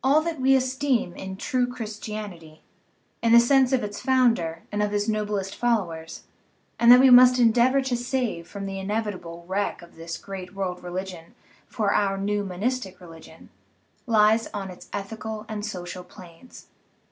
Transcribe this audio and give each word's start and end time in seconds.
All 0.00 0.20
that 0.20 0.40
we 0.40 0.54
esteem 0.54 1.12
in 1.16 1.36
true 1.36 1.66
Christianity, 1.66 2.62
in 3.20 3.32
the 3.32 3.40
sense 3.40 3.72
of 3.72 3.82
its 3.82 4.00
founder 4.00 4.62
and 4.70 4.80
of 4.80 4.92
his 4.92 5.08
noblest 5.08 5.56
followers, 5.56 6.22
and 6.78 6.92
that 6.92 7.00
we 7.00 7.10
must 7.10 7.40
endeavor 7.40 7.82
to 7.82 7.96
save 7.96 8.46
from 8.46 8.66
the 8.66 8.78
inevitable 8.78 9.44
wreck 9.48 9.82
of 9.82 9.96
this 9.96 10.18
great 10.18 10.54
world 10.54 10.84
religion 10.84 11.34
for 11.66 11.92
our 11.92 12.16
new 12.16 12.44
monistic 12.44 13.00
religion, 13.00 13.48
lies 14.06 14.46
on 14.54 14.70
its 14.70 14.88
ethical 14.92 15.44
and 15.48 15.66
social 15.66 16.04
planes. 16.04 16.68